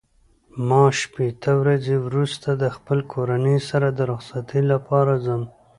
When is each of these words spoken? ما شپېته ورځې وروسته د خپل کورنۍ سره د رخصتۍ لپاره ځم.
ما 0.67 0.83
شپېته 0.99 1.51
ورځې 1.61 1.95
وروسته 2.07 2.49
د 2.63 2.63
خپل 2.75 2.99
کورنۍ 3.13 3.57
سره 3.69 3.87
د 3.97 3.99
رخصتۍ 4.11 4.61
لپاره 4.71 5.13
ځم. 5.25 5.41